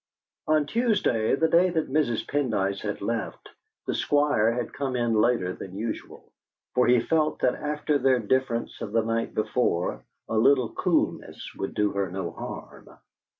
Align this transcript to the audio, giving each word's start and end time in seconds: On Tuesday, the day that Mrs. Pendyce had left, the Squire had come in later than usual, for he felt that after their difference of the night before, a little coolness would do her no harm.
On 0.47 0.65
Tuesday, 0.65 1.35
the 1.35 1.47
day 1.47 1.69
that 1.69 1.91
Mrs. 1.91 2.25
Pendyce 2.27 2.81
had 2.81 3.03
left, 3.03 3.49
the 3.85 3.93
Squire 3.93 4.51
had 4.51 4.73
come 4.73 4.95
in 4.95 5.13
later 5.13 5.53
than 5.53 5.77
usual, 5.77 6.33
for 6.73 6.87
he 6.87 6.99
felt 6.99 7.37
that 7.41 7.53
after 7.53 7.99
their 7.99 8.17
difference 8.17 8.81
of 8.81 8.93
the 8.93 9.03
night 9.03 9.35
before, 9.35 10.03
a 10.27 10.35
little 10.39 10.69
coolness 10.69 11.53
would 11.53 11.75
do 11.75 11.91
her 11.91 12.09
no 12.09 12.31
harm. 12.31 12.89